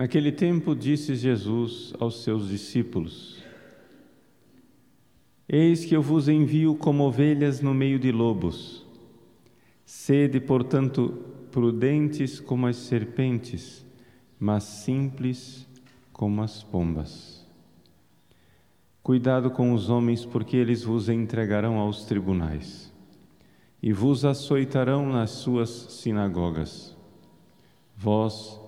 [0.00, 3.44] Naquele tempo disse Jesus aos seus discípulos:
[5.46, 8.82] Eis que eu vos envio como ovelhas no meio de lobos.
[9.84, 13.84] Sede, portanto, prudentes como as serpentes,
[14.38, 15.68] mas simples
[16.14, 17.46] como as pombas.
[19.02, 22.90] Cuidado com os homens, porque eles vos entregarão aos tribunais
[23.82, 26.96] e vos açoitarão nas suas sinagogas.
[27.94, 28.58] Vós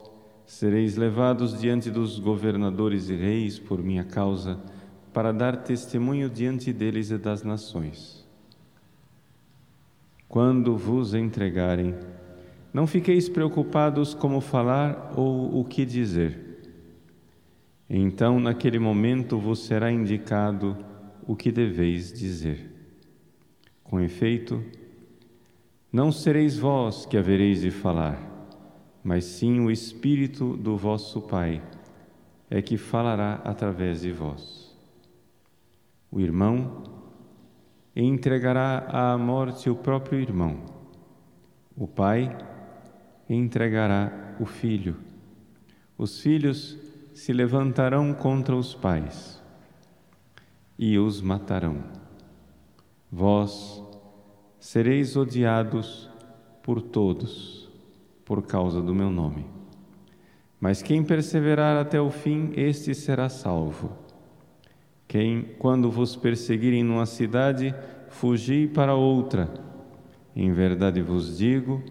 [0.53, 4.61] Sereis levados diante dos governadores e reis por minha causa,
[5.11, 8.29] para dar testemunho diante deles e das nações.
[10.29, 11.95] Quando vos entregarem,
[12.71, 16.61] não fiqueis preocupados como falar ou o que dizer.
[17.89, 20.77] Então, naquele momento, vos será indicado
[21.27, 22.71] o que deveis dizer.
[23.83, 24.63] Com efeito,
[25.91, 28.32] não sereis vós que havereis de falar
[29.03, 31.63] mas sim o Espírito do vosso Pai
[32.49, 34.77] é que falará através de vós.
[36.11, 36.83] O irmão
[37.97, 40.61] entregará à morte o próprio irmão.
[41.75, 42.37] O pai
[43.29, 44.97] entregará o filho.
[45.97, 46.79] Os filhos
[47.15, 49.43] se levantarão contra os pais
[50.79, 51.83] e os matarão.
[53.11, 53.83] Vós
[54.59, 56.11] sereis odiados
[56.63, 57.62] por todos
[58.25, 59.45] por causa do meu nome.
[60.61, 63.91] Mas quem perseverar até o fim, este será salvo.
[65.09, 67.75] Quem, quando vos perseguirem numa cidade,
[68.09, 69.53] fugi para outra.
[70.35, 71.83] Em verdade vos digo,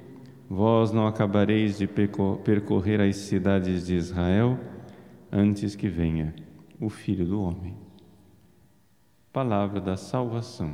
[0.50, 4.58] vós não acabareis de percorrer as cidades de Israel
[5.32, 6.34] antes que venha
[6.80, 7.76] o Filho do Homem.
[9.32, 10.74] Palavra da salvação.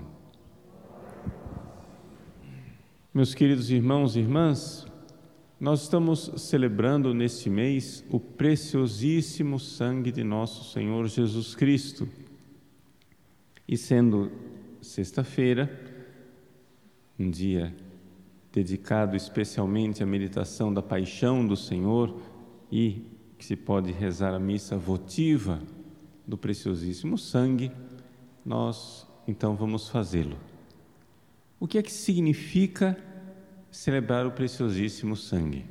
[3.14, 4.87] Meus queridos irmãos e irmãs,
[5.60, 12.08] nós estamos celebrando neste mês o preciosíssimo sangue de nosso Senhor Jesus Cristo.
[13.68, 14.32] E sendo
[14.82, 15.70] sexta-feira,
[17.20, 17.76] um dia
[18.54, 22.22] dedicado especialmente à meditação da paixão do Senhor
[22.72, 23.02] e
[23.38, 25.60] que se pode rezar a missa votiva
[26.26, 27.72] do preciosíssimo sangue,
[28.46, 30.38] nós então vamos fazê-lo.
[31.60, 32.96] O que é que significa
[33.72, 35.66] celebrar o preciosíssimo sangue.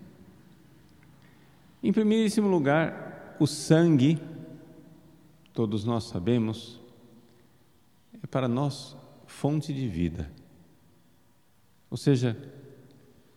[1.83, 4.19] Em primeiríssimo lugar, o sangue,
[5.53, 6.81] todos nós sabemos,
[8.23, 8.97] é para nós
[9.27, 10.31] fonte de vida.
[11.91, 12.37] Ou seja,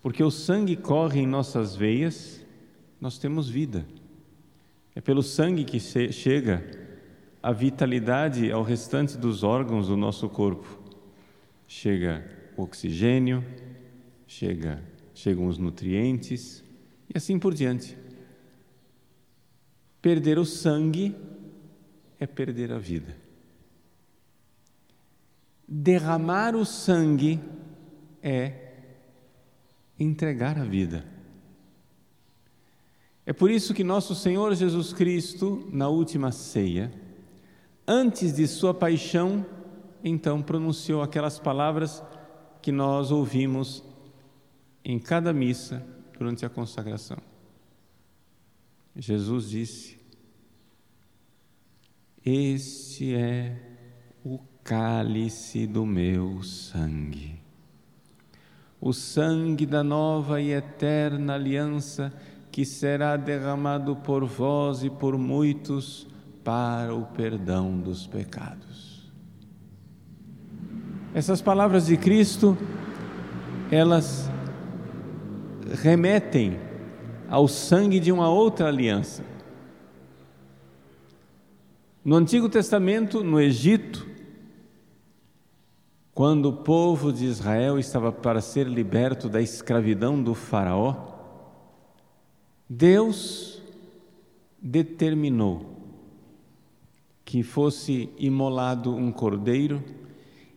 [0.01, 2.45] porque o sangue corre em nossas veias,
[2.99, 3.85] nós temos vida.
[4.95, 6.65] É pelo sangue que chega
[7.41, 10.79] a vitalidade ao restante dos órgãos do nosso corpo.
[11.67, 12.25] Chega
[12.57, 13.43] o oxigênio,
[14.29, 16.63] chega, chegam os nutrientes
[17.09, 17.97] e assim por diante.
[19.99, 21.15] Perder o sangue
[22.19, 23.17] é perder a vida.
[25.67, 27.39] Derramar o sangue
[28.21, 28.73] é
[29.99, 31.03] entregar a vida.
[33.25, 36.91] É por isso que nosso Senhor Jesus Cristo, na última ceia,
[37.87, 39.43] antes de sua paixão,
[40.03, 42.03] então pronunciou aquelas palavras
[42.61, 43.88] que nós ouvimos
[44.89, 45.85] em cada missa
[46.17, 47.19] durante a consagração.
[48.95, 49.99] Jesus disse:
[52.25, 53.55] Este é
[54.25, 57.39] o cálice do meu sangue,
[58.81, 62.11] o sangue da nova e eterna aliança
[62.51, 66.07] que será derramado por vós e por muitos
[66.43, 69.07] para o perdão dos pecados.
[71.13, 72.57] Essas palavras de Cristo,
[73.69, 74.31] elas
[75.73, 76.57] remetem
[77.27, 79.23] ao sangue de uma outra aliança.
[82.03, 84.07] No Antigo Testamento, no Egito,
[86.13, 90.95] quando o povo de Israel estava para ser liberto da escravidão do Faraó,
[92.67, 93.61] Deus
[94.61, 95.77] determinou
[97.23, 99.83] que fosse imolado um cordeiro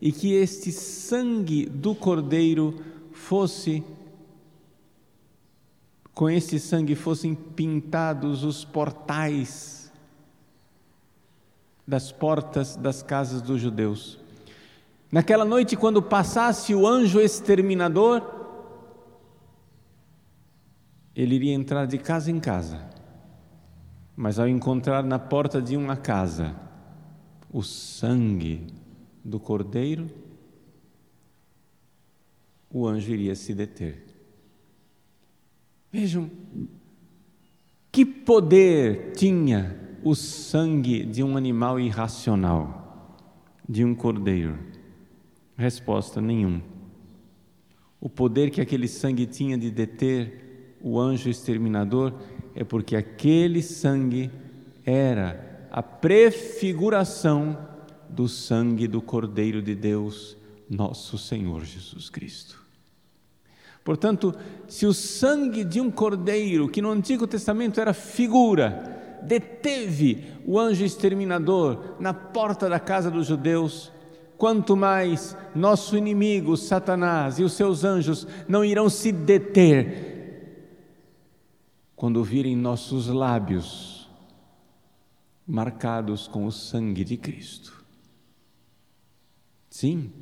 [0.00, 2.75] e que este sangue do cordeiro
[3.12, 3.85] fosse
[6.14, 9.91] com esse sangue fossem pintados os portais
[11.87, 14.19] das portas das casas dos judeus.
[15.11, 18.23] Naquela noite, quando passasse o anjo exterminador,
[21.14, 22.88] ele iria entrar de casa em casa,
[24.17, 26.56] mas ao encontrar na porta de uma casa
[27.53, 28.67] o sangue
[29.23, 30.08] do cordeiro,
[32.70, 34.12] o anjo iria se deter.
[35.93, 36.31] Vejam,
[37.91, 43.19] Que poder tinha o sangue de um animal irracional,
[43.69, 44.59] de um cordeiro?
[45.55, 46.62] Resposta: nenhum.
[48.00, 52.15] O poder que aquele sangue tinha de deter o anjo exterminador
[52.55, 54.31] é porque aquele sangue
[54.85, 57.56] era a prefiguração
[58.09, 60.37] do sangue do Cordeiro de Deus,
[60.69, 62.62] nosso Senhor Jesus Cristo.
[63.84, 64.34] Portanto,
[64.69, 70.84] se o sangue de um cordeiro, que no Antigo Testamento era figura, deteve o anjo
[70.84, 73.93] exterminador na porta da casa dos judeus,
[74.37, 80.12] quanto mais nosso inimigo, Satanás e os seus anjos não irão se deter
[81.94, 84.11] quando virem nossos lábios
[85.46, 87.84] marcados com o sangue de Cristo.
[89.70, 90.12] Sim,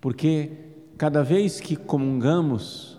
[0.00, 2.98] porque cada vez que comungamos,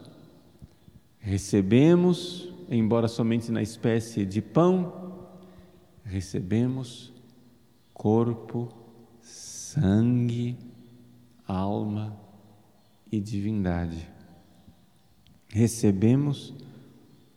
[1.19, 5.27] recebemos, embora somente na espécie de pão,
[6.03, 7.13] recebemos
[7.93, 8.69] corpo,
[9.21, 10.57] sangue,
[11.47, 12.17] alma
[13.11, 14.09] e divindade.
[15.47, 16.53] Recebemos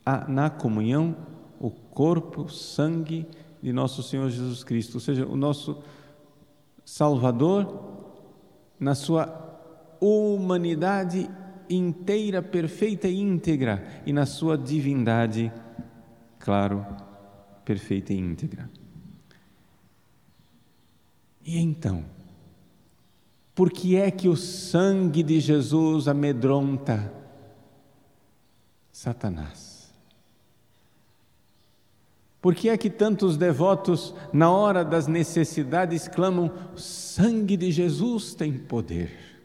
[0.05, 1.15] a, na comunhão
[1.59, 3.27] o corpo, sangue
[3.61, 5.81] de nosso Senhor Jesus Cristo, ou seja, o nosso
[6.83, 7.95] Salvador
[8.79, 9.46] na sua
[9.99, 11.29] humanidade
[11.69, 15.51] inteira, perfeita e íntegra, e na sua divindade,
[16.39, 16.85] claro,
[17.65, 18.69] perfeita e íntegra.
[21.45, 22.05] E então,
[23.55, 27.13] por que é que o sangue de Jesus amedronta
[28.91, 29.77] Satanás?
[32.41, 38.33] Por que é que tantos devotos, na hora das necessidades, clamam: o sangue de Jesus
[38.35, 39.36] tem poder?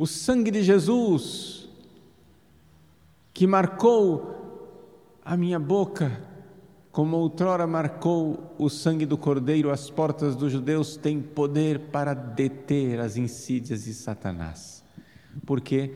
[0.00, 1.68] O sangue de Jesus,
[3.34, 4.34] que marcou
[5.22, 6.26] a minha boca,
[6.90, 12.98] como outrora marcou o sangue do Cordeiro as portas dos judeus, tem poder para deter
[12.98, 14.82] as insídias de Satanás.
[15.44, 15.94] Por quê?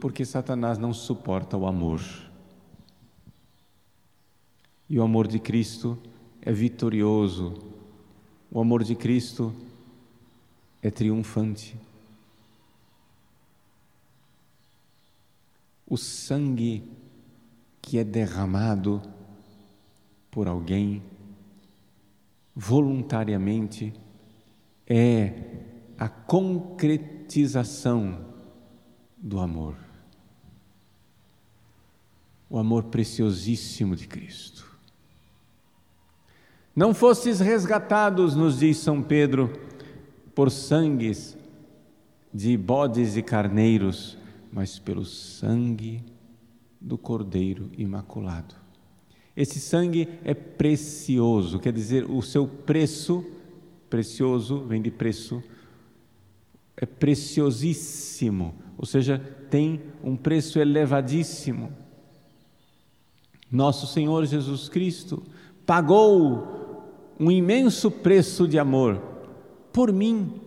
[0.00, 2.00] Porque Satanás não suporta o amor.
[4.88, 5.98] E o amor de Cristo
[6.40, 7.52] é vitorioso,
[8.48, 9.52] o amor de Cristo
[10.80, 11.89] é triunfante.
[15.90, 16.84] O sangue
[17.82, 19.02] que é derramado
[20.30, 21.02] por alguém
[22.54, 23.92] voluntariamente
[24.86, 25.32] é
[25.98, 28.24] a concretização
[29.18, 29.74] do amor.
[32.48, 34.70] O amor preciosíssimo de Cristo.
[36.74, 39.52] Não fostes resgatados, nos diz São Pedro,
[40.34, 41.36] por sangues
[42.32, 44.19] de bodes e carneiros,
[44.52, 46.02] mas pelo sangue
[46.80, 48.54] do Cordeiro Imaculado.
[49.36, 53.24] Esse sangue é precioso, quer dizer, o seu preço,
[53.88, 55.42] precioso, vem de preço,
[56.76, 59.18] é preciosíssimo, ou seja,
[59.50, 61.72] tem um preço elevadíssimo.
[63.50, 65.22] Nosso Senhor Jesus Cristo
[65.66, 66.84] pagou
[67.18, 69.10] um imenso preço de amor
[69.72, 70.40] por mim,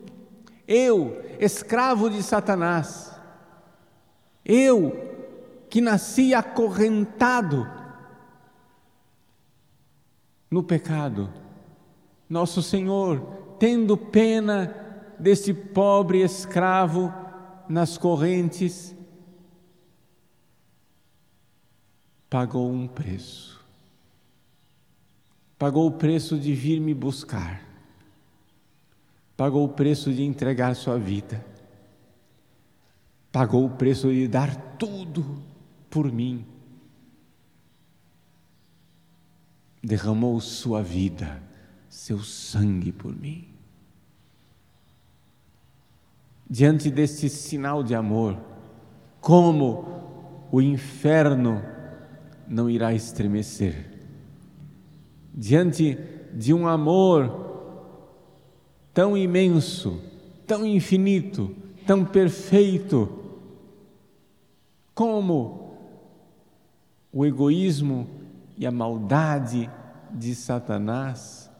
[0.67, 3.12] eu, escravo de Satanás
[4.45, 7.67] eu, que nasci acorrentado
[10.51, 11.33] no pecado,
[12.29, 13.21] nosso Senhor,
[13.57, 14.75] tendo pena
[15.17, 17.13] desse pobre escravo
[17.67, 18.95] nas correntes,
[22.29, 23.63] pagou um preço.
[25.57, 27.61] Pagou o preço de vir me buscar.
[29.37, 31.52] Pagou o preço de entregar sua vida
[33.33, 35.41] pagou o preço de dar tudo
[35.89, 36.45] por mim.
[39.83, 41.41] Derramou sua vida,
[41.89, 43.47] seu sangue por mim.
[46.47, 48.39] Diante deste sinal de amor,
[49.19, 51.59] como o inferno
[52.47, 53.89] não irá estremecer?
[55.33, 55.97] Diante
[56.31, 58.11] de um amor
[58.93, 59.99] tão imenso,
[60.45, 61.55] tão infinito,
[61.87, 63.22] tão perfeito,
[64.93, 65.77] como
[67.11, 68.07] o egoísmo
[68.57, 69.69] e a maldade
[70.11, 71.51] de Satanás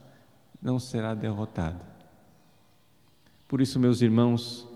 [0.61, 1.81] não será derrotada.
[3.47, 4.67] Por isso, meus irmãos,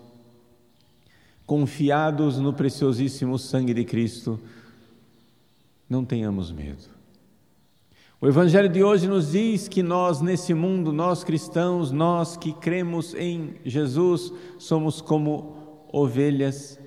[1.46, 4.38] confiados no preciosíssimo sangue de Cristo,
[5.88, 6.98] não tenhamos medo.
[8.20, 13.14] O Evangelho de hoje nos diz que nós, nesse mundo, nós cristãos, nós que cremos
[13.14, 16.78] em Jesus, somos como ovelhas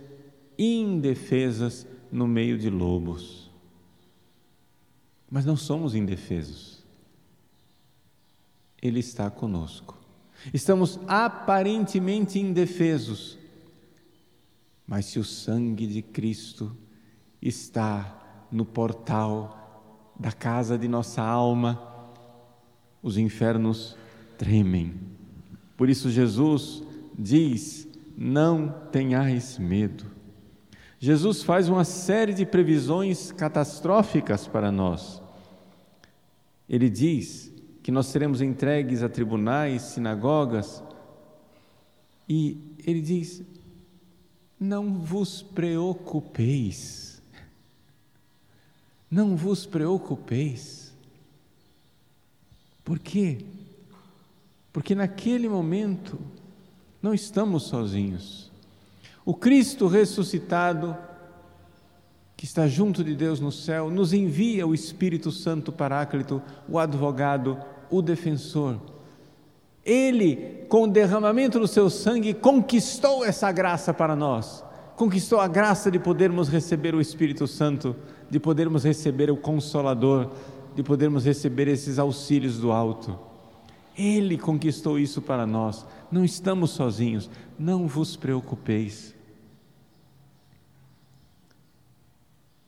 [0.63, 3.49] indefesas no meio de lobos.
[5.29, 6.83] Mas não somos indefesos.
[8.81, 9.97] Ele está conosco.
[10.53, 13.37] Estamos aparentemente indefesos,
[14.87, 16.75] mas se o sangue de Cristo
[17.41, 21.79] está no portal da casa de nossa alma,
[23.01, 23.95] os infernos
[24.37, 24.93] tremem.
[25.77, 26.83] Por isso, Jesus
[27.17, 27.87] diz:
[28.17, 30.05] Não tenhais medo.
[31.03, 35.19] Jesus faz uma série de previsões catastróficas para nós.
[36.69, 40.83] Ele diz que nós seremos entregues a tribunais, sinagogas,
[42.29, 43.41] e ele diz:
[44.59, 47.19] Não vos preocupeis.
[49.09, 50.93] Não vos preocupeis.
[52.85, 53.43] Por quê?
[54.71, 56.19] Porque naquele momento
[57.01, 58.50] não estamos sozinhos.
[59.31, 60.93] O Cristo ressuscitado,
[62.35, 67.57] que está junto de Deus no céu, nos envia o Espírito Santo Paráclito, o advogado,
[67.89, 68.77] o defensor.
[69.85, 74.65] Ele, com o derramamento do seu sangue, conquistou essa graça para nós.
[74.97, 77.95] Conquistou a graça de podermos receber o Espírito Santo,
[78.29, 80.29] de podermos receber o Consolador,
[80.75, 83.17] de podermos receber esses auxílios do alto.
[83.97, 85.85] Ele conquistou isso para nós.
[86.11, 87.29] Não estamos sozinhos.
[87.57, 89.20] Não vos preocupeis.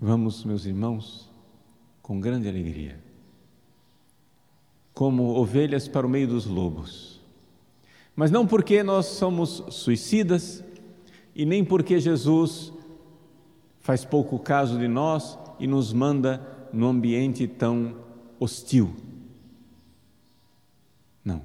[0.06, 1.32] Vamos, meus irmãos,
[2.02, 3.02] com grande alegria,
[4.94, 7.22] como ovelhas para o meio dos lobos.
[8.14, 10.62] Mas não porque nós somos suicidas
[11.34, 12.74] e nem porque Jesus
[13.80, 17.96] faz pouco caso de nós e nos manda no ambiente tão
[18.38, 18.94] hostil.
[21.24, 21.44] Não.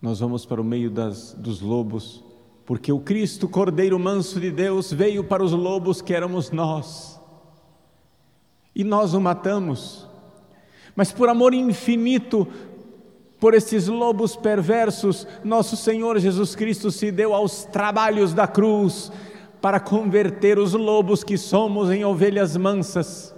[0.00, 2.24] Nós vamos para o meio das, dos lobos,
[2.66, 7.18] porque o Cristo, Cordeiro Manso de Deus, veio para os lobos que éramos nós.
[8.74, 10.06] E nós o matamos.
[10.96, 12.46] Mas por amor infinito,
[13.38, 19.12] por esses lobos perversos, nosso Senhor Jesus Cristo se deu aos trabalhos da cruz
[19.60, 23.32] para converter os lobos que somos em ovelhas mansas.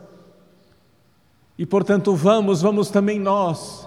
[1.58, 3.86] E portanto, vamos, vamos também nós,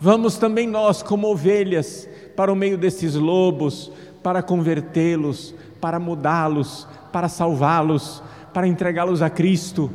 [0.00, 3.92] vamos também nós, como ovelhas, para o meio desses lobos,
[4.24, 8.22] para convertê-los, para mudá-los, para salvá-los,
[8.54, 9.90] para entregá-los a Cristo.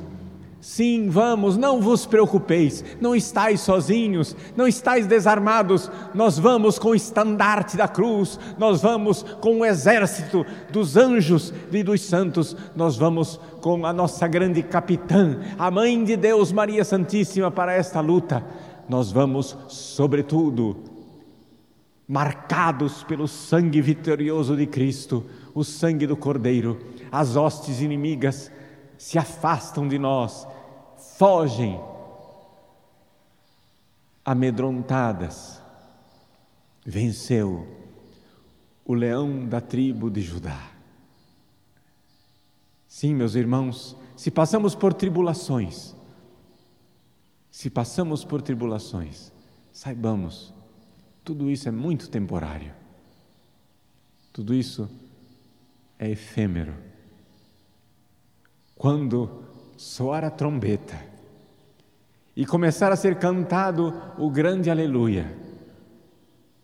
[0.61, 6.95] Sim, vamos, não vos preocupeis, não estáis sozinhos, não estáis desarmados, nós vamos com o
[6.95, 13.39] estandarte da cruz, nós vamos com o exército dos anjos e dos santos, nós vamos
[13.61, 18.43] com a nossa grande capitã, a Mãe de Deus, Maria Santíssima, para esta luta.
[18.87, 20.88] Nós vamos, sobretudo,
[22.09, 25.23] marcados pelo sangue vitorioso de Cristo,
[25.53, 28.51] o sangue do Cordeiro, as hostes inimigas
[28.97, 30.47] se afastam de nós,
[31.19, 31.79] fogem,
[34.25, 35.61] amedrontadas.
[36.83, 37.67] Venceu
[38.83, 40.71] o leão da tribo de Judá.
[42.87, 45.95] Sim, meus irmãos, se passamos por tribulações,
[47.51, 49.31] se passamos por tribulações,
[49.71, 50.57] saibamos,
[51.29, 52.73] tudo isso é muito temporário.
[54.33, 54.89] Tudo isso
[55.99, 56.73] é efêmero
[58.75, 59.43] quando
[59.77, 60.99] soar a trombeta
[62.35, 65.37] e começar a ser cantado o grande aleluia,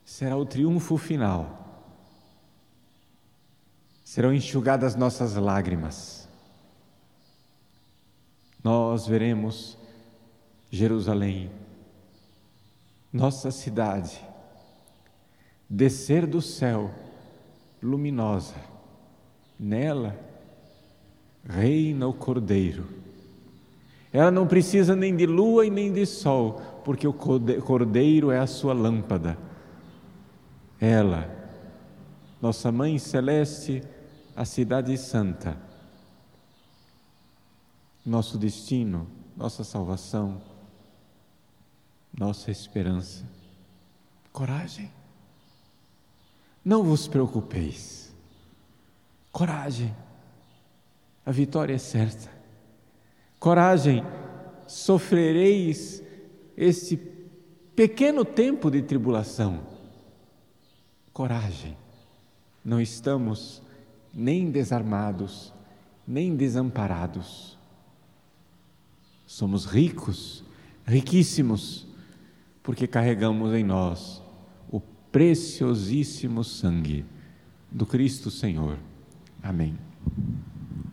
[0.04, 1.94] será o triunfo final.
[4.04, 6.28] Serão enxugadas nossas lágrimas.
[8.64, 9.78] Nós veremos
[10.72, 11.52] Jerusalém,
[13.16, 14.20] nossa cidade,
[15.70, 16.92] descer do céu
[17.82, 18.56] luminosa.
[19.60, 20.20] Nela,
[21.48, 22.88] reina o Cordeiro.
[24.12, 28.48] Ela não precisa nem de lua e nem de sol, porque o Cordeiro é a
[28.48, 29.38] sua lâmpada.
[30.80, 31.30] Ela,
[32.42, 33.84] nossa Mãe Celeste,
[34.36, 35.58] a Cidade Santa,
[38.06, 40.42] nosso destino, nossa salvação,
[42.18, 43.26] nossa esperança.
[44.32, 44.95] Coragem.
[46.66, 48.12] Não vos preocupeis.
[49.32, 49.94] Coragem
[51.26, 52.30] a vitória é certa.
[53.40, 54.04] Coragem,
[54.68, 56.04] sofrereis
[56.56, 56.96] esse
[57.76, 59.62] pequeno tempo de tribulação.
[61.12, 61.76] Coragem,
[62.64, 63.62] não estamos
[64.14, 65.52] nem desarmados,
[66.08, 67.58] nem desamparados.
[69.26, 70.44] Somos ricos,
[70.86, 71.88] riquíssimos,
[72.62, 74.22] porque carregamos em nós
[75.16, 77.06] preciosíssimo sangue
[77.72, 78.78] do Cristo Senhor.
[79.42, 79.78] Amém.